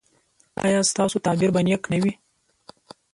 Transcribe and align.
ایا 0.65 0.81
ستاسو 0.91 1.17
تعبیر 1.25 1.49
به 1.53 1.61
نیک 1.67 1.83
نه 1.91 1.97
وي؟ 2.03 2.13